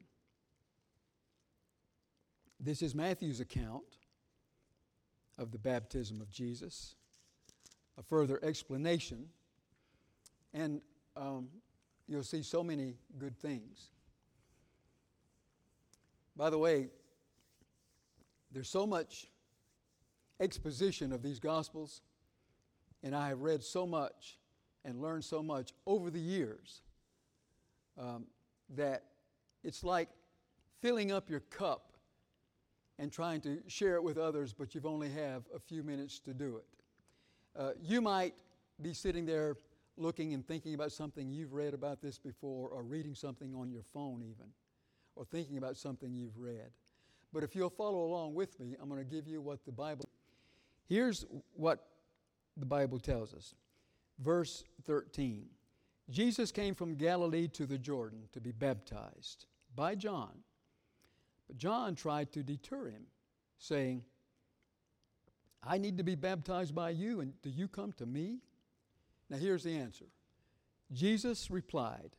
This 2.60 2.82
is 2.82 2.94
Matthew's 2.94 3.40
account 3.40 3.84
of 5.38 5.50
the 5.50 5.58
baptism 5.58 6.20
of 6.20 6.30
Jesus, 6.30 6.94
a 7.96 8.02
further 8.02 8.38
explanation, 8.42 9.28
and 10.52 10.82
um, 11.16 11.48
you'll 12.06 12.22
see 12.22 12.42
so 12.42 12.62
many 12.62 12.96
good 13.18 13.38
things. 13.38 13.90
By 16.36 16.50
the 16.50 16.58
way, 16.58 16.88
there's 18.52 18.68
so 18.68 18.86
much 18.86 19.28
exposition 20.40 21.12
of 21.12 21.22
these 21.22 21.38
Gospels, 21.38 22.02
and 23.02 23.14
I 23.14 23.28
have 23.28 23.40
read 23.40 23.62
so 23.62 23.86
much 23.86 24.38
and 24.84 25.00
learned 25.00 25.24
so 25.24 25.42
much 25.42 25.72
over 25.86 26.10
the 26.10 26.20
years 26.20 26.82
um, 27.98 28.26
that 28.76 29.04
it's 29.62 29.84
like 29.84 30.08
filling 30.80 31.12
up 31.12 31.30
your 31.30 31.40
cup 31.40 31.92
and 32.98 33.10
trying 33.10 33.40
to 33.40 33.58
share 33.66 33.96
it 33.96 34.02
with 34.02 34.18
others, 34.18 34.52
but 34.52 34.74
you've 34.74 34.86
only 34.86 35.10
have 35.10 35.42
a 35.54 35.58
few 35.58 35.82
minutes 35.82 36.18
to 36.20 36.34
do 36.34 36.56
it. 36.56 36.66
Uh, 37.56 37.70
you 37.80 38.00
might 38.00 38.34
be 38.82 38.92
sitting 38.92 39.24
there 39.24 39.56
looking 39.96 40.34
and 40.34 40.46
thinking 40.46 40.74
about 40.74 40.92
something 40.92 41.30
you've 41.30 41.52
read 41.52 41.74
about 41.74 42.02
this 42.02 42.18
before, 42.18 42.68
or 42.68 42.82
reading 42.82 43.14
something 43.14 43.54
on 43.54 43.70
your 43.70 43.82
phone, 43.92 44.22
even, 44.22 44.46
or 45.16 45.24
thinking 45.24 45.56
about 45.56 45.76
something 45.76 46.12
you've 46.12 46.36
read. 46.36 46.70
But 47.32 47.42
if 47.42 47.54
you'll 47.54 47.70
follow 47.70 48.04
along 48.04 48.34
with 48.34 48.58
me, 48.60 48.76
I'm 48.80 48.88
going 48.88 49.04
to 49.04 49.10
give 49.10 49.26
you 49.26 49.40
what 49.40 49.64
the 49.64 49.72
Bible. 49.72 50.04
Here's 50.88 51.24
what 51.54 51.86
the 52.56 52.66
Bible 52.66 52.98
tells 52.98 53.34
us. 53.34 53.54
Verse 54.18 54.64
13 54.84 55.46
Jesus 56.10 56.52
came 56.52 56.74
from 56.74 56.96
Galilee 56.96 57.48
to 57.48 57.64
the 57.64 57.78
Jordan 57.78 58.24
to 58.32 58.40
be 58.40 58.52
baptized 58.52 59.46
by 59.74 59.94
John. 59.94 60.32
But 61.46 61.56
John 61.56 61.94
tried 61.94 62.30
to 62.32 62.42
deter 62.42 62.88
him, 62.88 63.06
saying, 63.58 64.02
I 65.62 65.78
need 65.78 65.96
to 65.98 66.04
be 66.04 66.14
baptized 66.14 66.74
by 66.74 66.90
you, 66.90 67.20
and 67.20 67.32
do 67.42 67.48
you 67.48 67.68
come 67.68 67.92
to 67.92 68.06
me? 68.06 68.40
Now, 69.30 69.38
here's 69.38 69.64
the 69.64 69.76
answer 69.76 70.06
Jesus 70.92 71.50
replied, 71.50 72.10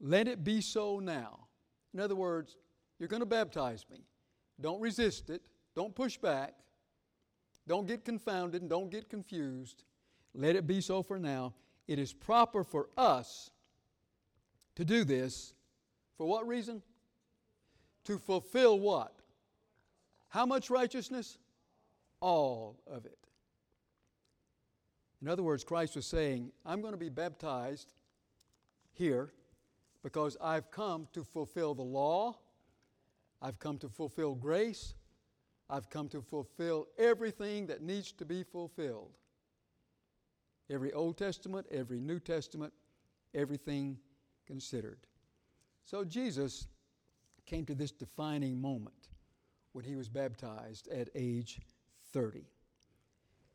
Let 0.00 0.28
it 0.28 0.44
be 0.44 0.60
so 0.60 1.00
now. 1.00 1.48
In 1.92 2.00
other 2.00 2.14
words, 2.14 2.56
you're 2.98 3.08
going 3.08 3.20
to 3.20 3.26
baptize 3.26 3.84
me. 3.90 4.04
Don't 4.60 4.80
resist 4.80 5.30
it. 5.30 5.42
Don't 5.74 5.94
push 5.94 6.16
back. 6.16 6.54
Don't 7.68 7.86
get 7.86 8.04
confounded 8.04 8.60
and 8.60 8.70
don't 8.70 8.90
get 8.90 9.08
confused. 9.08 9.84
Let 10.34 10.56
it 10.56 10.66
be 10.66 10.80
so 10.80 11.02
for 11.02 11.18
now. 11.18 11.54
It 11.88 11.98
is 11.98 12.12
proper 12.12 12.62
for 12.62 12.88
us 12.96 13.50
to 14.76 14.84
do 14.84 15.04
this. 15.04 15.54
For 16.16 16.26
what 16.26 16.46
reason? 16.46 16.82
To 18.04 18.18
fulfill 18.18 18.78
what? 18.78 19.14
How 20.28 20.46
much 20.46 20.70
righteousness? 20.70 21.38
All 22.20 22.78
of 22.86 23.04
it. 23.04 23.18
In 25.22 25.28
other 25.28 25.42
words, 25.42 25.64
Christ 25.64 25.96
was 25.96 26.06
saying, 26.06 26.52
I'm 26.64 26.80
going 26.80 26.92
to 26.92 26.98
be 26.98 27.08
baptized 27.08 27.92
here 28.92 29.32
because 30.02 30.36
I've 30.40 30.70
come 30.70 31.08
to 31.14 31.24
fulfill 31.24 31.74
the 31.74 31.82
law, 31.82 32.36
I've 33.42 33.58
come 33.58 33.78
to 33.78 33.88
fulfill 33.88 34.34
grace, 34.34 34.94
I've 35.68 35.90
come 35.90 36.08
to 36.10 36.22
fulfill 36.22 36.86
everything 36.98 37.66
that 37.66 37.82
needs 37.82 38.12
to 38.12 38.24
be 38.24 38.42
fulfilled. 38.42 39.16
Every 40.70 40.92
Old 40.92 41.16
Testament, 41.16 41.66
every 41.70 42.00
New 42.00 42.20
Testament, 42.20 42.72
everything 43.34 43.98
considered. 44.46 44.98
So 45.84 46.04
Jesus 46.04 46.66
came 47.46 47.64
to 47.66 47.74
this 47.74 47.92
defining 47.92 48.60
moment 48.60 49.08
when 49.72 49.84
he 49.84 49.96
was 49.96 50.08
baptized 50.08 50.88
at 50.88 51.08
age 51.14 51.60
30. 52.12 52.44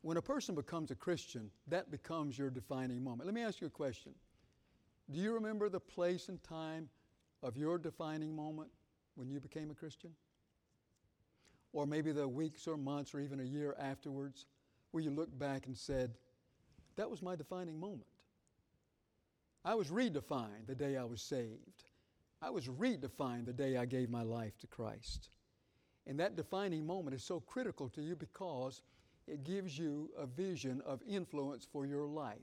When 0.02 0.16
a 0.16 0.22
person 0.22 0.54
becomes 0.54 0.90
a 0.90 0.94
Christian, 0.94 1.50
that 1.68 1.90
becomes 1.90 2.36
your 2.36 2.50
defining 2.50 3.04
moment. 3.04 3.26
Let 3.26 3.34
me 3.34 3.42
ask 3.42 3.60
you 3.60 3.66
a 3.66 3.70
question. 3.70 4.12
Do 5.10 5.18
you 5.18 5.32
remember 5.32 5.68
the 5.68 5.80
place 5.80 6.28
and 6.28 6.42
time 6.42 6.88
of 7.42 7.56
your 7.56 7.78
defining 7.78 8.34
moment 8.34 8.70
when 9.14 9.28
you 9.28 9.40
became 9.40 9.70
a 9.70 9.74
Christian? 9.74 10.10
Or 11.72 11.86
maybe 11.86 12.12
the 12.12 12.28
weeks 12.28 12.66
or 12.66 12.76
months 12.76 13.14
or 13.14 13.20
even 13.20 13.40
a 13.40 13.44
year 13.44 13.74
afterwards 13.78 14.46
where 14.90 15.02
you 15.02 15.10
look 15.10 15.36
back 15.38 15.66
and 15.66 15.76
said, 15.76 16.12
that 16.96 17.10
was 17.10 17.22
my 17.22 17.34
defining 17.34 17.80
moment. 17.80 18.06
I 19.64 19.74
was 19.74 19.88
redefined 19.88 20.66
the 20.66 20.74
day 20.74 20.96
I 20.96 21.04
was 21.04 21.22
saved. 21.22 21.84
I 22.42 22.50
was 22.50 22.66
redefined 22.66 23.46
the 23.46 23.52
day 23.52 23.76
I 23.76 23.86
gave 23.86 24.10
my 24.10 24.22
life 24.22 24.58
to 24.58 24.66
Christ. 24.66 25.30
And 26.06 26.18
that 26.18 26.36
defining 26.36 26.84
moment 26.84 27.14
is 27.14 27.22
so 27.22 27.40
critical 27.40 27.88
to 27.90 28.02
you 28.02 28.16
because 28.16 28.82
it 29.28 29.44
gives 29.44 29.78
you 29.78 30.10
a 30.18 30.26
vision 30.26 30.82
of 30.84 31.00
influence 31.08 31.64
for 31.64 31.86
your 31.86 32.06
life. 32.06 32.38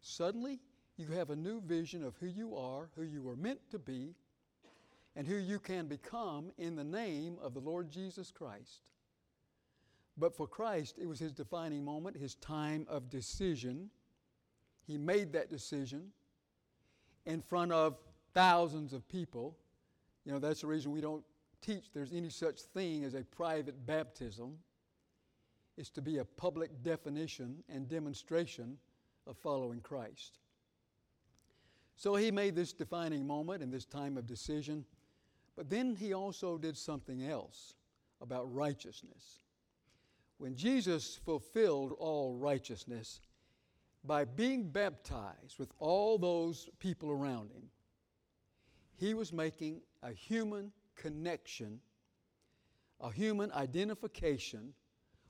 Suddenly, 0.00 0.60
you 0.96 1.08
have 1.08 1.30
a 1.30 1.36
new 1.36 1.60
vision 1.60 2.04
of 2.04 2.16
who 2.16 2.26
you 2.26 2.56
are, 2.56 2.88
who 2.94 3.02
you 3.02 3.22
were 3.22 3.36
meant 3.36 3.60
to 3.70 3.78
be, 3.78 4.14
and 5.14 5.26
who 5.26 5.36
you 5.36 5.58
can 5.58 5.86
become 5.86 6.50
in 6.58 6.74
the 6.74 6.84
name 6.84 7.36
of 7.42 7.54
the 7.54 7.60
Lord 7.60 7.90
Jesus 7.90 8.30
Christ. 8.30 8.82
But 10.16 10.36
for 10.36 10.46
Christ, 10.46 10.98
it 11.00 11.06
was 11.06 11.18
his 11.18 11.32
defining 11.32 11.84
moment, 11.84 12.16
his 12.16 12.34
time 12.36 12.86
of 12.88 13.10
decision. 13.10 13.90
He 14.86 14.98
made 14.98 15.32
that 15.32 15.50
decision 15.50 16.12
in 17.26 17.40
front 17.40 17.72
of 17.72 17.98
thousands 18.34 18.92
of 18.92 19.08
people. 19.08 19.56
You 20.24 20.32
know, 20.32 20.38
that's 20.38 20.62
the 20.62 20.66
reason 20.66 20.92
we 20.92 21.00
don't 21.00 21.24
teach 21.60 21.92
there's 21.94 22.12
any 22.12 22.28
such 22.28 22.60
thing 22.60 23.04
as 23.04 23.14
a 23.14 23.22
private 23.22 23.86
baptism. 23.86 24.58
It's 25.76 25.90
to 25.90 26.02
be 26.02 26.18
a 26.18 26.24
public 26.24 26.82
definition 26.82 27.62
and 27.68 27.88
demonstration 27.88 28.76
of 29.26 29.36
following 29.38 29.80
Christ. 29.80 30.38
So 31.96 32.16
he 32.16 32.30
made 32.30 32.54
this 32.54 32.72
defining 32.72 33.26
moment 33.26 33.62
and 33.62 33.72
this 33.72 33.84
time 33.86 34.18
of 34.18 34.26
decision, 34.26 34.84
but 35.56 35.68
then 35.68 35.94
he 35.94 36.12
also 36.12 36.58
did 36.58 36.76
something 36.76 37.24
else 37.24 37.74
about 38.20 38.52
righteousness. 38.54 39.40
When 40.38 40.56
Jesus 40.56 41.18
fulfilled 41.24 41.94
all 41.98 42.34
righteousness 42.34 43.20
by 44.04 44.24
being 44.24 44.68
baptized 44.68 45.58
with 45.58 45.70
all 45.78 46.18
those 46.18 46.68
people 46.78 47.10
around 47.10 47.50
him, 47.52 47.68
he 48.96 49.14
was 49.14 49.32
making 49.32 49.82
a 50.02 50.12
human 50.12 50.72
connection, 50.96 51.80
a 53.00 53.12
human 53.12 53.52
identification 53.52 54.74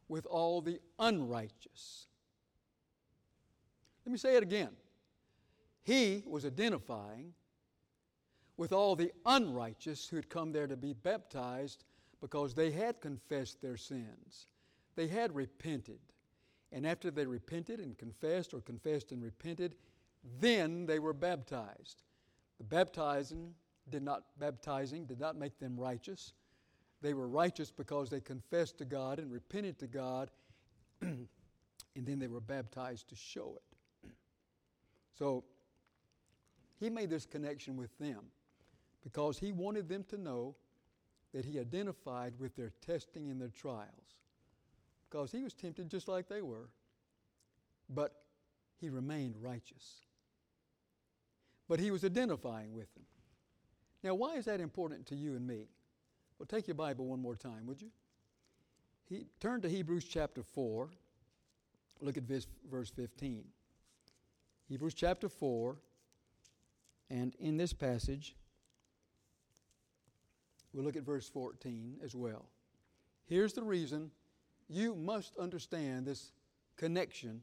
with 0.08 0.26
all 0.26 0.60
the 0.60 0.78
unrighteous. 0.98 2.06
Let 4.04 4.12
me 4.12 4.18
say 4.18 4.36
it 4.36 4.42
again. 4.42 4.70
He 5.82 6.22
was 6.26 6.44
identifying 6.44 7.34
with 8.56 8.72
all 8.72 8.94
the 8.94 9.12
unrighteous 9.26 10.08
who 10.08 10.16
had 10.16 10.28
come 10.28 10.52
there 10.52 10.66
to 10.66 10.76
be 10.76 10.92
baptized 10.92 11.84
because 12.20 12.54
they 12.54 12.70
had 12.70 13.00
confessed 13.00 13.60
their 13.60 13.76
sins. 13.76 14.46
They 14.94 15.08
had 15.08 15.34
repented. 15.34 15.98
And 16.70 16.86
after 16.86 17.10
they 17.10 17.26
repented 17.26 17.80
and 17.80 17.98
confessed, 17.98 18.54
or 18.54 18.60
confessed 18.60 19.12
and 19.12 19.22
repented, 19.22 19.74
then 20.40 20.86
they 20.86 20.98
were 20.98 21.12
baptized. 21.12 22.02
The 22.58 22.64
baptizing 22.64 23.54
did 23.90 24.02
not 24.02 24.22
baptizing 24.38 25.04
did 25.06 25.18
not 25.18 25.36
make 25.36 25.58
them 25.58 25.78
righteous. 25.78 26.32
They 27.02 27.14
were 27.14 27.28
righteous 27.28 27.70
because 27.70 28.08
they 28.08 28.20
confessed 28.20 28.78
to 28.78 28.84
God 28.84 29.18
and 29.18 29.30
repented 29.32 29.78
to 29.80 29.88
God, 29.88 30.30
and 31.00 31.28
then 31.96 32.18
they 32.20 32.28
were 32.28 32.40
baptized 32.40 33.08
to 33.08 33.16
show 33.16 33.56
it. 33.56 34.08
So 35.18 35.44
he 36.80 36.88
made 36.88 37.10
this 37.10 37.26
connection 37.26 37.76
with 37.76 37.96
them 37.98 38.24
because 39.02 39.38
he 39.38 39.52
wanted 39.52 39.88
them 39.88 40.04
to 40.08 40.16
know 40.16 40.54
that 41.32 41.44
he 41.44 41.58
identified 41.58 42.34
with 42.38 42.54
their 42.56 42.72
testing 42.84 43.30
and 43.30 43.40
their 43.40 43.48
trials. 43.48 43.88
Because 45.08 45.32
he 45.32 45.42
was 45.42 45.54
tempted 45.54 45.88
just 45.88 46.08
like 46.08 46.28
they 46.28 46.42
were, 46.42 46.68
but 47.88 48.22
he 48.80 48.90
remained 48.90 49.36
righteous. 49.40 50.06
But 51.68 51.80
he 51.80 51.90
was 51.90 52.04
identifying 52.04 52.74
with 52.74 52.92
them. 52.94 53.04
Now, 54.02 54.14
why 54.14 54.34
is 54.34 54.46
that 54.46 54.60
important 54.60 55.06
to 55.06 55.16
you 55.16 55.36
and 55.36 55.46
me? 55.46 55.68
Well, 56.38 56.46
take 56.46 56.66
your 56.66 56.74
Bible 56.74 57.06
one 57.06 57.20
more 57.20 57.36
time, 57.36 57.66
would 57.66 57.80
you? 57.80 57.90
He, 59.08 59.26
turn 59.40 59.60
to 59.60 59.68
Hebrews 59.68 60.04
chapter 60.04 60.42
4. 60.42 60.90
Look 62.00 62.16
at 62.16 62.24
verse, 62.24 62.46
verse 62.70 62.90
15. 62.90 63.44
Hebrews 64.68 64.94
chapter 64.94 65.28
4. 65.28 65.76
And 67.10 67.34
in 67.38 67.56
this 67.56 67.72
passage, 67.72 68.34
we'll 70.72 70.84
look 70.84 70.96
at 70.96 71.02
verse 71.02 71.28
14 71.28 71.98
as 72.04 72.14
well. 72.14 72.46
Here's 73.26 73.52
the 73.52 73.62
reason 73.62 74.10
you 74.68 74.94
must 74.94 75.36
understand 75.36 76.06
this 76.06 76.32
connection, 76.76 77.42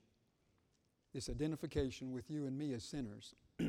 this 1.14 1.30
identification 1.30 2.12
with 2.12 2.30
you 2.30 2.46
and 2.46 2.58
me 2.58 2.74
as 2.74 2.84
sinners. 2.84 3.36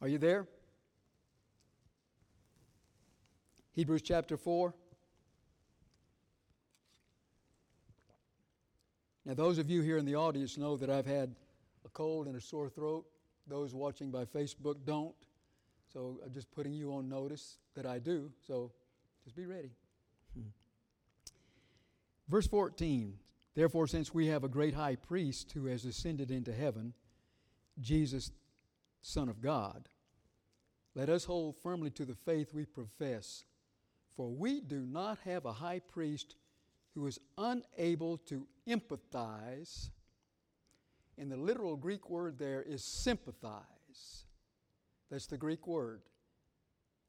Are 0.00 0.08
you 0.08 0.18
there? 0.18 0.46
Hebrews 3.72 4.02
chapter 4.02 4.36
4. 4.36 4.72
Now, 9.26 9.34
those 9.34 9.58
of 9.58 9.68
you 9.68 9.82
here 9.82 9.98
in 9.98 10.04
the 10.04 10.14
audience 10.14 10.56
know 10.56 10.76
that 10.76 10.88
I've 10.88 11.04
had 11.04 11.34
a 11.84 11.88
cold 11.88 12.26
and 12.28 12.36
a 12.36 12.40
sore 12.40 12.68
throat. 12.68 13.04
Those 13.48 13.74
watching 13.74 14.10
by 14.10 14.24
Facebook 14.24 14.76
don't. 14.84 15.14
So 15.96 16.20
I'm 16.22 16.34
just 16.34 16.50
putting 16.50 16.74
you 16.74 16.92
on 16.92 17.08
notice 17.08 17.56
that 17.74 17.86
I 17.86 17.98
do. 17.98 18.30
So 18.46 18.70
just 19.24 19.34
be 19.34 19.46
ready. 19.46 19.70
Hmm. 20.34 20.48
Verse 22.28 22.46
14 22.46 23.14
Therefore, 23.54 23.86
since 23.86 24.12
we 24.12 24.26
have 24.26 24.44
a 24.44 24.48
great 24.48 24.74
high 24.74 24.96
priest 24.96 25.52
who 25.52 25.64
has 25.64 25.86
ascended 25.86 26.30
into 26.30 26.52
heaven, 26.52 26.92
Jesus, 27.80 28.30
Son 29.00 29.30
of 29.30 29.40
God, 29.40 29.88
let 30.94 31.08
us 31.08 31.24
hold 31.24 31.56
firmly 31.62 31.88
to 31.92 32.04
the 32.04 32.14
faith 32.14 32.52
we 32.52 32.66
profess. 32.66 33.44
For 34.18 34.28
we 34.28 34.60
do 34.60 34.80
not 34.80 35.20
have 35.24 35.46
a 35.46 35.52
high 35.54 35.78
priest 35.78 36.36
who 36.94 37.06
is 37.06 37.18
unable 37.38 38.18
to 38.18 38.46
empathize. 38.68 39.88
And 41.16 41.32
the 41.32 41.38
literal 41.38 41.74
Greek 41.74 42.10
word 42.10 42.38
there 42.38 42.60
is 42.60 42.84
sympathize. 42.84 44.25
That's 45.10 45.26
the 45.26 45.38
Greek 45.38 45.66
word. 45.66 46.02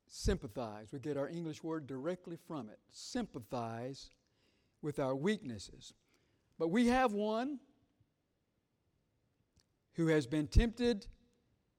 Sympathize. 0.07 0.89
We 0.91 0.99
get 0.99 1.17
our 1.17 1.27
English 1.27 1.63
word 1.63 1.87
directly 1.87 2.37
from 2.47 2.69
it. 2.69 2.79
Sympathize 2.91 4.11
with 4.81 4.99
our 4.99 5.15
weaknesses. 5.15 5.93
But 6.59 6.69
we 6.69 6.87
have 6.87 7.13
one 7.13 7.59
who 9.93 10.07
has 10.07 10.27
been 10.27 10.47
tempted 10.47 11.07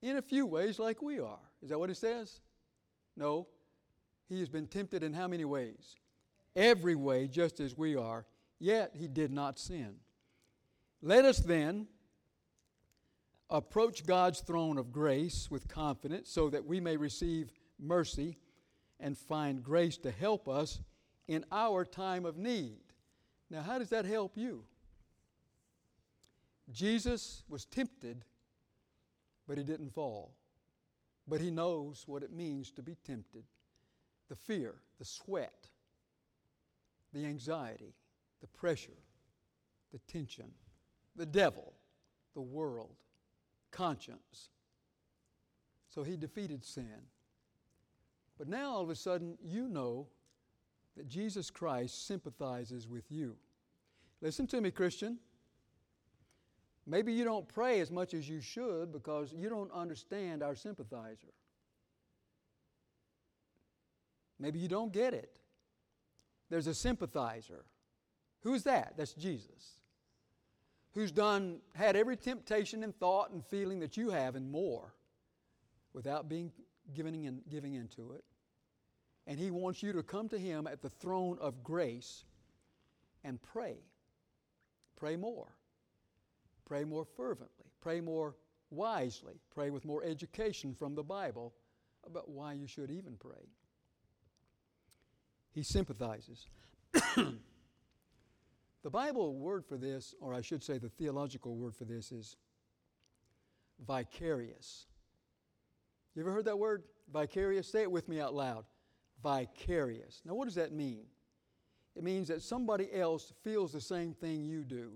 in 0.03 0.17
a 0.17 0.23
few 0.23 0.45
ways 0.45 0.79
like 0.79 1.03
we 1.03 1.21
are. 1.21 1.39
Is 1.63 1.71
that 1.71 1.79
what 1.79 1.91
it 1.91 1.97
says? 1.97 2.41
No. 3.17 3.47
He 4.29 4.41
has 4.41 4.49
been 4.49 4.67
tempted 4.67 5.03
in 5.03 5.15
how 5.15 5.29
many 5.29 5.45
ways? 5.45 5.97
Every 6.55 6.95
way, 6.95 7.29
just 7.29 7.61
as 7.61 7.77
we 7.77 7.97
are, 7.97 8.27
yet 8.59 8.93
he 8.95 9.09
did 9.09 9.33
not 9.33 9.59
sin. 9.59 9.95
Let 11.01 11.25
us 11.25 11.39
then 11.39 11.87
approach 13.51 14.05
God's 14.05 14.41
throne 14.41 14.79
of 14.79 14.93
grace 14.93 15.51
with 15.51 15.69
confidence 15.69 16.31
so 16.31 16.51
that 16.51 16.67
we 16.67 16.81
may 16.81 16.97
receive 16.97 17.53
mercy 17.79 18.37
and 19.01 19.17
find 19.17 19.63
grace 19.63 19.97
to 19.99 20.11
help 20.11 20.49
us 20.49 20.81
in 21.29 21.45
our 21.51 21.85
time 21.85 22.25
of 22.27 22.37
need. 22.37 22.81
Now, 23.51 23.63
how 23.63 23.79
does 23.79 23.91
that 23.91 24.05
help 24.05 24.37
you? 24.37 24.65
Jesus 26.71 27.45
was 27.49 27.65
tempted, 27.65 28.25
but 29.47 29.57
he 29.57 29.65
didn't 29.65 29.95
fall. 29.95 30.35
But 31.27 31.41
he 31.41 31.51
knows 31.51 32.05
what 32.07 32.23
it 32.23 32.33
means 32.33 32.71
to 32.73 32.83
be 32.83 32.97
tempted 33.07 33.45
the 34.29 34.37
fear, 34.37 34.75
the 34.99 35.07
sweat, 35.07 35.69
the 37.15 37.25
anxiety, 37.25 37.95
the 38.43 38.47
pressure, 38.47 38.99
the 39.91 39.99
tension, 40.01 40.51
the 41.17 41.25
devil, 41.25 41.73
the 42.35 42.43
world, 42.43 42.97
conscience. 43.71 44.51
So 45.89 46.03
he 46.03 46.17
defeated 46.17 46.65
sin. 46.65 47.07
But 48.39 48.49
now 48.49 48.71
all 48.71 48.83
of 48.83 48.91
a 48.91 48.95
sudden, 48.95 49.37
you 49.43 49.69
know 49.69 50.07
that 50.97 51.09
Jesus 51.09 51.51
Christ 51.51 52.07
sympathizes 52.07 52.87
with 52.89 53.11
you. 53.11 53.37
Listen 54.21 54.47
to 54.49 54.61
me, 54.61 54.71
Christian. 54.71 55.19
Maybe 56.87 57.13
you 57.13 57.25
don't 57.25 57.47
pray 57.47 57.81
as 57.81 57.91
much 57.91 58.15
as 58.15 58.29
you 58.29 58.41
should 58.41 58.93
because 58.93 59.33
you 59.33 59.49
don't 59.49 59.71
understand 59.73 60.43
our 60.43 60.55
sympathizer. 60.55 61.35
Maybe 64.41 64.59
you 64.59 64.69
don't 64.69 64.93
get 64.93 65.15
it. 65.15 65.41
There's 66.49 66.67
a 66.67 66.75
sympathizer. 66.75 67.65
Who's 68.43 68.63
that? 68.63 68.95
That's 68.97 69.13
Jesus. 69.13 69.78
Who's 70.99 71.13
done, 71.13 71.61
had 71.77 71.95
every 71.95 72.17
temptation 72.17 72.83
and 72.83 72.93
thought 72.99 73.31
and 73.31 73.47
feeling 73.47 73.79
that 73.79 73.97
you 73.97 74.11
have 74.11 74.35
and 74.35 74.51
more 74.51 74.97
without 75.93 76.29
being 76.29 76.51
giving, 76.93 77.23
in, 77.23 77.41
giving 77.49 77.75
into 77.75 78.11
it. 78.15 78.25
And 79.25 79.39
He 79.39 79.53
wants 79.53 79.81
you 79.81 79.93
to 79.93 80.03
come 80.03 80.29
to 80.31 80.37
Him 80.37 80.67
at 80.67 80.83
the 80.83 80.89
throne 80.89 81.39
of 81.41 81.63
grace 81.63 82.25
and 83.23 83.41
pray. 83.41 83.77
Pray 84.97 85.15
more. 85.15 85.53
Pray 86.67 86.83
more 86.83 87.05
fervently. 87.05 87.67
Pray 87.81 88.01
more 88.01 88.35
wisely. 88.71 89.35
Pray 89.55 89.71
with 89.71 89.85
more 89.85 90.03
education 90.03 90.75
from 90.75 90.97
the 90.97 91.05
Bible 91.05 91.55
about 92.05 92.29
why 92.29 92.55
you 92.55 92.67
should 92.67 92.91
even 92.91 93.15
pray. 93.21 93.47
He 95.53 95.63
sympathizes. 95.63 96.49
the 98.83 98.91
Bible 98.91 99.35
word 99.35 99.65
for 99.65 99.77
this, 99.77 100.15
or 100.21 100.35
I 100.35 100.41
should 100.41 100.63
say 100.63 100.79
the 100.79 100.89
theological 100.89 101.57
word 101.57 101.75
for 101.75 101.85
this, 101.85 102.13
is 102.13 102.37
vicarious. 103.87 104.87
You 106.15 106.23
ever 106.23 106.33
heard 106.33 106.47
that 106.47 106.59
word? 106.59 106.85
Vicarious? 107.13 107.71
Say 107.71 107.83
it 107.83 107.91
with 107.91 108.09
me 108.09 108.21
out 108.21 108.35
loud. 108.35 108.65
Vicarious. 109.23 110.23
Now, 110.25 110.35
what 110.35 110.47
does 110.47 110.55
that 110.57 110.73
mean? 110.73 111.05
It 111.97 112.05
means 112.05 112.29
that 112.29 112.43
somebody 112.43 112.93
else 112.93 113.33
feels 113.43 113.73
the 113.73 113.81
same 113.81 114.15
thing 114.15 114.45
you 114.45 114.65
do. 114.65 114.93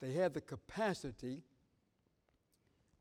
They 0.00 0.12
have 0.12 0.32
the 0.32 0.40
capacity 0.40 1.42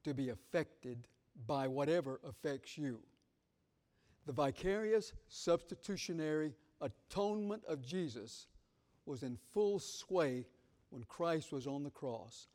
to 0.03 0.13
be 0.13 0.29
affected 0.29 1.07
by 1.45 1.67
whatever 1.67 2.19
affects 2.27 2.77
you. 2.77 2.99
The 4.25 4.33
vicarious 4.33 5.13
substitutionary 5.27 6.53
atonement 6.81 7.63
of 7.67 7.81
Jesus 7.81 8.47
was 9.07 9.23
in 9.23 9.37
full 9.53 9.79
sway 9.79 10.45
when 10.89 11.03
Christ 11.03 11.51
was 11.51 11.67
on 11.67 11.83
the 11.83 11.89
cross, 11.89 12.47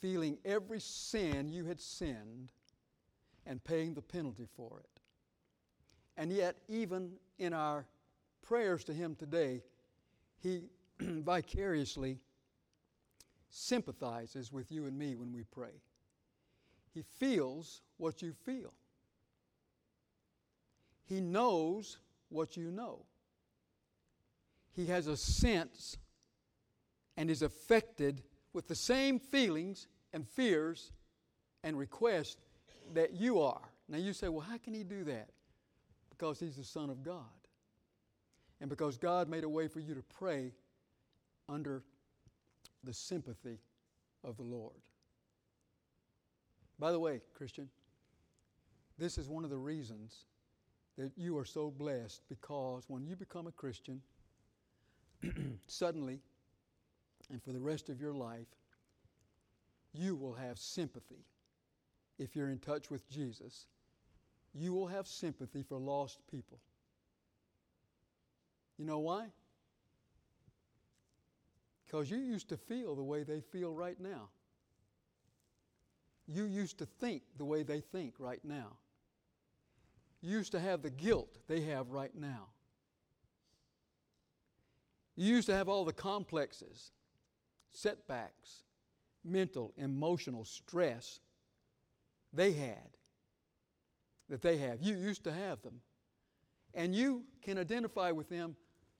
feeling 0.00 0.38
every 0.44 0.80
sin 0.80 1.50
you 1.50 1.64
had 1.64 1.80
sinned 1.80 2.52
and 3.46 3.62
paying 3.62 3.94
the 3.94 4.02
penalty 4.02 4.46
for 4.56 4.80
it. 4.80 5.00
And 6.16 6.32
yet, 6.32 6.56
even 6.68 7.12
in 7.38 7.52
our 7.52 7.86
prayers 8.42 8.84
to 8.84 8.92
Him 8.92 9.14
today, 9.14 9.62
He 10.38 10.64
vicariously 11.00 12.18
sympathizes 13.50 14.52
with 14.52 14.70
you 14.70 14.86
and 14.86 14.98
me 14.98 15.14
when 15.14 15.32
we 15.32 15.44
pray. 15.44 15.80
He 16.92 17.02
feels 17.02 17.82
what 17.96 18.22
you 18.22 18.32
feel. 18.44 18.72
He 21.04 21.20
knows 21.20 21.98
what 22.28 22.56
you 22.56 22.70
know. 22.70 23.04
He 24.78 24.86
has 24.86 25.08
a 25.08 25.16
sense 25.16 25.96
and 27.16 27.32
is 27.32 27.42
affected 27.42 28.22
with 28.52 28.68
the 28.68 28.76
same 28.76 29.18
feelings 29.18 29.88
and 30.12 30.24
fears 30.24 30.92
and 31.64 31.76
requests 31.76 32.36
that 32.94 33.12
you 33.12 33.40
are. 33.40 33.72
Now 33.88 33.98
you 33.98 34.12
say, 34.12 34.28
well, 34.28 34.46
how 34.48 34.56
can 34.56 34.74
he 34.74 34.84
do 34.84 35.02
that? 35.02 35.30
Because 36.10 36.38
he's 36.38 36.54
the 36.54 36.62
Son 36.62 36.90
of 36.90 37.02
God. 37.02 37.24
And 38.60 38.70
because 38.70 38.98
God 38.98 39.28
made 39.28 39.42
a 39.42 39.48
way 39.48 39.66
for 39.66 39.80
you 39.80 39.96
to 39.96 40.02
pray 40.16 40.52
under 41.48 41.82
the 42.84 42.94
sympathy 42.94 43.58
of 44.22 44.36
the 44.36 44.44
Lord. 44.44 44.76
By 46.78 46.92
the 46.92 47.00
way, 47.00 47.20
Christian, 47.34 47.68
this 48.96 49.18
is 49.18 49.28
one 49.28 49.42
of 49.42 49.50
the 49.50 49.58
reasons 49.58 50.26
that 50.96 51.10
you 51.16 51.36
are 51.36 51.44
so 51.44 51.68
blessed 51.68 52.22
because 52.28 52.84
when 52.86 53.04
you 53.04 53.16
become 53.16 53.48
a 53.48 53.52
Christian, 53.52 54.00
suddenly 55.66 56.20
and 57.30 57.42
for 57.42 57.52
the 57.52 57.60
rest 57.60 57.88
of 57.88 58.00
your 58.00 58.12
life, 58.12 58.46
you 59.92 60.16
will 60.16 60.34
have 60.34 60.58
sympathy 60.58 61.24
if 62.18 62.34
you're 62.34 62.50
in 62.50 62.58
touch 62.58 62.90
with 62.90 63.08
Jesus. 63.10 63.66
You 64.54 64.72
will 64.72 64.86
have 64.86 65.06
sympathy 65.06 65.62
for 65.62 65.78
lost 65.78 66.20
people. 66.30 66.58
You 68.78 68.84
know 68.84 68.98
why? 68.98 69.26
Because 71.84 72.10
you 72.10 72.18
used 72.18 72.48
to 72.50 72.56
feel 72.56 72.94
the 72.94 73.02
way 73.02 73.22
they 73.22 73.40
feel 73.40 73.74
right 73.74 73.98
now. 73.98 74.28
You 76.26 76.44
used 76.44 76.78
to 76.78 76.86
think 76.86 77.22
the 77.38 77.44
way 77.44 77.62
they 77.62 77.80
think 77.80 78.14
right 78.18 78.44
now. 78.44 78.76
You 80.20 80.36
used 80.36 80.52
to 80.52 80.60
have 80.60 80.82
the 80.82 80.90
guilt 80.90 81.38
they 81.48 81.62
have 81.62 81.90
right 81.90 82.14
now. 82.14 82.48
You 85.18 85.34
used 85.34 85.48
to 85.48 85.56
have 85.56 85.68
all 85.68 85.84
the 85.84 85.92
complexes, 85.92 86.92
setbacks, 87.72 88.62
mental, 89.24 89.72
emotional 89.76 90.44
stress 90.44 91.18
they 92.32 92.52
had, 92.52 92.96
that 94.28 94.42
they 94.42 94.58
have. 94.58 94.80
You 94.80 94.96
used 94.96 95.24
to 95.24 95.32
have 95.32 95.60
them. 95.62 95.80
And 96.72 96.94
you 96.94 97.24
can 97.42 97.58
identify 97.58 98.12
with 98.12 98.28
them 98.28 98.54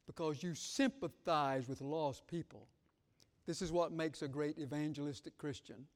because 0.09 0.43
you 0.43 0.57
sympathize 0.57 1.69
with 1.69 1.81
lost 1.81 2.27
people. 2.27 2.67
This 3.47 3.63
is 3.63 3.71
what 3.71 3.93
makes 3.93 4.23
a 4.23 4.29
great 4.29 4.59
evangelistic 4.59 5.39
Christian. 5.39 5.87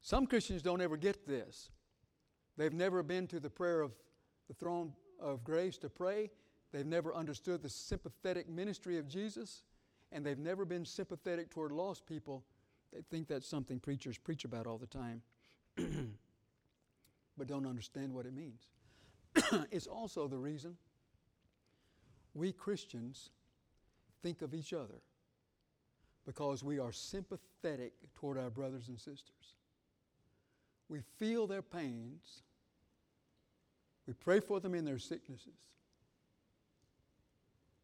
Some 0.00 0.28
Christians 0.28 0.62
don't 0.62 0.80
ever 0.80 0.96
get 0.96 1.26
this. 1.26 1.70
They've 2.56 2.72
never 2.72 3.02
been 3.02 3.26
to 3.28 3.40
the 3.40 3.50
prayer 3.50 3.80
of 3.80 3.90
the 4.46 4.54
throne 4.54 4.92
of 5.20 5.42
grace 5.42 5.76
to 5.78 5.88
pray. 5.88 6.30
They've 6.76 6.84
never 6.84 7.14
understood 7.14 7.62
the 7.62 7.70
sympathetic 7.70 8.50
ministry 8.50 8.98
of 8.98 9.08
Jesus, 9.08 9.62
and 10.12 10.22
they've 10.22 10.38
never 10.38 10.66
been 10.66 10.84
sympathetic 10.84 11.48
toward 11.48 11.72
lost 11.72 12.04
people. 12.04 12.44
They 12.92 13.00
think 13.10 13.28
that's 13.28 13.48
something 13.48 13.80
preachers 13.80 14.18
preach 14.18 14.44
about 14.44 14.66
all 14.66 14.76
the 14.76 14.86
time, 14.86 15.22
but 17.38 17.46
don't 17.46 17.66
understand 17.66 18.12
what 18.12 18.26
it 18.26 18.34
means. 18.34 18.66
it's 19.70 19.86
also 19.86 20.28
the 20.28 20.36
reason 20.36 20.76
we 22.34 22.52
Christians 22.52 23.30
think 24.22 24.42
of 24.42 24.52
each 24.52 24.74
other 24.74 25.00
because 26.26 26.62
we 26.62 26.78
are 26.78 26.92
sympathetic 26.92 27.94
toward 28.14 28.36
our 28.36 28.50
brothers 28.50 28.88
and 28.88 29.00
sisters. 29.00 29.54
We 30.90 31.00
feel 31.16 31.46
their 31.46 31.62
pains. 31.62 32.42
We 34.06 34.12
pray 34.12 34.40
for 34.40 34.60
them 34.60 34.74
in 34.74 34.84
their 34.84 34.98
sicknesses. 34.98 35.54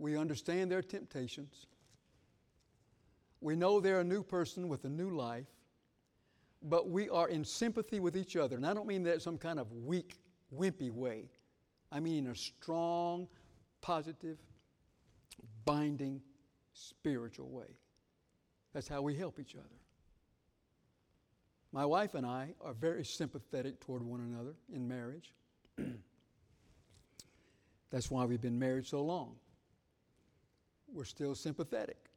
We 0.03 0.17
understand 0.17 0.69
their 0.69 0.83
temptations. 0.83 1.69
We 3.41 3.55
know 3.55 3.79
they're 3.79 4.01
a 4.01 4.05
new 4.05 4.25
person 4.25 4.69
with 4.69 4.85
a 4.85 4.89
new 4.89 5.11
life, 5.11 5.47
but 6.61 6.91
we 6.91 7.09
are 7.09 7.29
in 7.29 7.45
sympathy 7.45 8.01
with 8.01 8.17
each 8.17 8.35
other. 8.35 8.57
And 8.57 8.67
I 8.67 8.75
don't 8.75 8.89
mean 8.89 9.05
that 9.05 9.23
some 9.23 9.39
kind 9.39 9.61
of 9.61 9.71
weak, 9.71 10.19
wimpy 10.53 10.91
way. 10.91 11.31
I 11.93 12.01
mean 12.01 12.27
in 12.27 12.33
a 12.33 12.35
strong, 12.35 13.29
positive, 13.81 14.39
binding, 15.65 16.21
spiritual 16.73 17.51
way. 17.51 17.77
That's 18.73 18.89
how 18.89 19.03
we 19.03 19.15
help 19.15 19.39
each 19.39 19.55
other. 19.55 19.69
My 21.71 21.87
wife 21.87 22.17
and 22.17 22.27
I 22.27 22.55
are 22.61 22.75
very 22.75 23.05
sympathetic 23.05 23.79
toward 23.79 24.03
one 24.03 24.19
another 24.19 24.55
in 24.75 24.89
marriage. 24.89 25.33
That's 27.93 28.11
why 28.11 28.25
we've 28.25 28.41
been 28.41 28.59
married 28.59 28.89
so 28.89 29.01
long. 29.05 29.37
We're 30.93 31.05
still 31.05 31.35
sympathetic. 31.35 32.11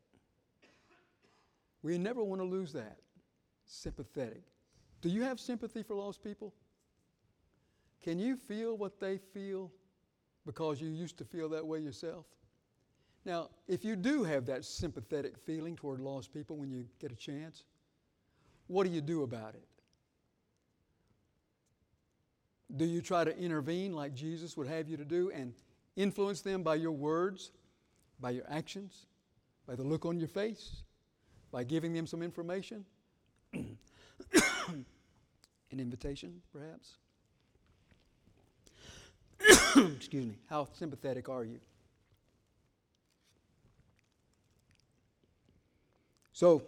We 1.81 1.97
never 1.97 2.23
want 2.23 2.41
to 2.41 2.45
lose 2.45 2.73
that. 2.73 2.97
Sympathetic. 3.65 4.43
Do 5.01 5.09
you 5.09 5.21
have 5.21 5.39
sympathy 5.39 5.83
for 5.83 5.95
lost 5.95 6.23
people? 6.23 6.53
Can 8.03 8.19
you 8.19 8.35
feel 8.35 8.77
what 8.77 8.99
they 8.99 9.17
feel 9.17 9.71
because 10.45 10.81
you 10.81 10.89
used 10.89 11.17
to 11.17 11.25
feel 11.25 11.49
that 11.49 11.65
way 11.65 11.79
yourself? 11.79 12.25
Now, 13.23 13.49
if 13.67 13.83
you 13.83 13.95
do 13.95 14.23
have 14.23 14.45
that 14.45 14.63
sympathetic 14.65 15.37
feeling 15.37 15.75
toward 15.75 15.99
lost 15.99 16.33
people 16.33 16.57
when 16.57 16.69
you 16.69 16.85
get 16.99 17.11
a 17.11 17.15
chance, 17.15 17.63
what 18.67 18.85
do 18.85 18.91
you 18.91 19.01
do 19.01 19.23
about 19.23 19.55
it? 19.55 19.67
Do 22.77 22.85
you 22.85 23.01
try 23.01 23.23
to 23.23 23.37
intervene 23.37 23.93
like 23.93 24.13
Jesus 24.13 24.57
would 24.57 24.67
have 24.67 24.89
you 24.89 24.97
to 24.97 25.05
do 25.05 25.31
and 25.31 25.53
influence 25.95 26.41
them 26.41 26.61
by 26.61 26.75
your 26.75 26.91
words, 26.91 27.51
by 28.19 28.31
your 28.31 28.45
actions, 28.49 29.05
by 29.67 29.75
the 29.75 29.83
look 29.83 30.05
on 30.05 30.19
your 30.19 30.27
face, 30.27 30.83
by 31.51 31.63
giving 31.63 31.93
them 31.93 32.07
some 32.07 32.21
information? 32.21 32.85
An 33.53 33.65
invitation, 35.71 36.41
perhaps? 36.51 36.97
Excuse 39.95 40.25
me. 40.25 40.37
How 40.49 40.67
sympathetic 40.73 41.29
are 41.29 41.43
you? 41.43 41.59
So, 46.33 46.63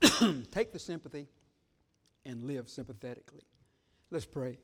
take 0.50 0.72
the 0.72 0.78
sympathy 0.78 1.26
and 2.26 2.44
live 2.44 2.68
sympathetically. 2.68 3.42
Let's 4.10 4.26
pray. 4.26 4.58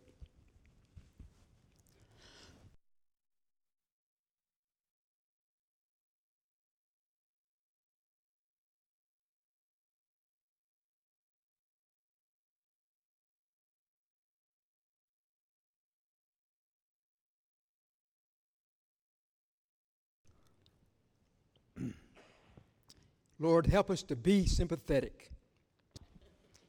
Lord, 23.40 23.66
help 23.66 23.90
us 23.90 24.03
to 24.05 24.16
be 24.16 24.46
sympathetic. 24.46 25.31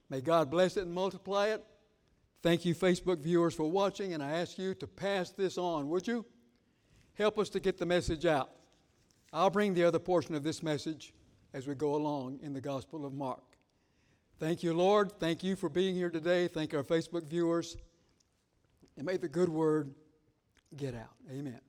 May 0.10 0.22
God 0.22 0.50
bless 0.50 0.78
it 0.78 0.86
and 0.86 0.94
multiply 0.94 1.48
it. 1.48 1.64
Thank 2.42 2.66
you, 2.66 2.74
Facebook 2.74 3.20
viewers, 3.20 3.54
for 3.54 3.70
watching, 3.70 4.14
and 4.14 4.24
I 4.24 4.32
ask 4.32 4.58
you 4.58 4.74
to 4.76 4.88
pass 4.88 5.30
this 5.30 5.58
on, 5.58 5.90
would 5.90 6.08
you? 6.08 6.26
Help 7.14 7.38
us 7.38 7.50
to 7.50 7.60
get 7.60 7.78
the 7.78 7.86
message 7.86 8.26
out. 8.26 8.50
I'll 9.32 9.50
bring 9.50 9.74
the 9.74 9.84
other 9.84 10.00
portion 10.00 10.34
of 10.34 10.44
this 10.44 10.64
message 10.64 11.14
as 11.54 11.68
we 11.68 11.76
go 11.76 11.96
along 11.96 12.40
in 12.42 12.54
the 12.54 12.62
Gospel 12.62 13.06
of 13.06 13.14
Mark. 13.14 13.44
Thank 14.40 14.64
you, 14.64 14.74
Lord. 14.74 15.12
Thank 15.20 15.44
you 15.44 15.56
for 15.56 15.70
being 15.70 15.94
here 15.94 16.10
today. 16.10 16.48
Thank 16.48 16.74
our 16.74 16.84
Facebook 16.84 17.28
viewers. 17.28 17.78
And 18.98 19.06
may 19.06 19.18
the 19.18 19.28
good 19.28 19.50
word 19.50 19.94
get 20.76 20.96
out. 20.96 21.16
Amen. 21.30 21.60